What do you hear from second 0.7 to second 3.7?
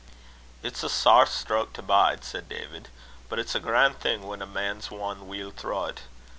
a sair stroke to bide," said David; "but it's a